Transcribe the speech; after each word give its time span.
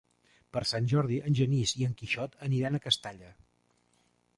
Per 0.55 0.63
Sant 0.69 0.87
Jordi 0.93 1.19
en 1.31 1.39
Genís 1.41 1.75
i 1.83 1.87
en 1.91 1.95
Quixot 2.03 2.37
aniran 2.51 2.79
a 2.79 2.85
Castalla. 2.91 3.35